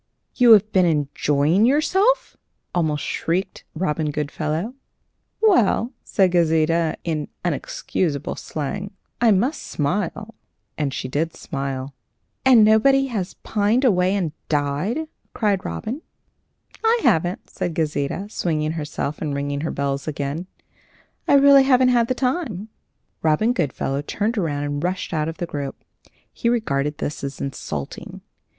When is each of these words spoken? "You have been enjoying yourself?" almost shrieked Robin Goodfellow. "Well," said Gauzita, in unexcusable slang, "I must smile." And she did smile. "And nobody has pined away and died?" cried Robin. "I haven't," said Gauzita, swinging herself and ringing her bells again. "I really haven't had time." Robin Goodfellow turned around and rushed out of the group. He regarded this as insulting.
"You 0.33 0.53
have 0.53 0.71
been 0.71 0.87
enjoying 0.87 1.63
yourself?" 1.67 2.35
almost 2.73 3.03
shrieked 3.05 3.65
Robin 3.75 4.09
Goodfellow. 4.09 4.73
"Well," 5.43 5.93
said 6.03 6.31
Gauzita, 6.31 6.95
in 7.03 7.27
unexcusable 7.45 8.35
slang, 8.35 8.93
"I 9.21 9.29
must 9.29 9.61
smile." 9.61 10.33
And 10.75 10.91
she 10.91 11.07
did 11.07 11.35
smile. 11.35 11.93
"And 12.43 12.63
nobody 12.65 13.05
has 13.09 13.35
pined 13.43 13.85
away 13.85 14.15
and 14.15 14.31
died?" 14.49 15.07
cried 15.35 15.63
Robin. 15.63 16.01
"I 16.83 17.01
haven't," 17.03 17.51
said 17.51 17.75
Gauzita, 17.75 18.27
swinging 18.31 18.71
herself 18.71 19.21
and 19.21 19.35
ringing 19.35 19.61
her 19.61 19.69
bells 19.69 20.07
again. 20.07 20.47
"I 21.27 21.35
really 21.35 21.61
haven't 21.61 21.89
had 21.89 22.07
time." 22.17 22.69
Robin 23.21 23.53
Goodfellow 23.53 24.01
turned 24.01 24.35
around 24.35 24.63
and 24.63 24.83
rushed 24.83 25.13
out 25.13 25.29
of 25.29 25.37
the 25.37 25.45
group. 25.45 25.83
He 26.33 26.49
regarded 26.49 26.97
this 26.97 27.23
as 27.23 27.39
insulting. 27.39 28.21